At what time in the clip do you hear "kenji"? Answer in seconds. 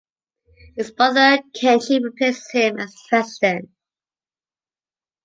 1.55-2.03